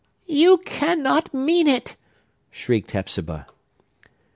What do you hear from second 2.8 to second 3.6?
Hepzibah.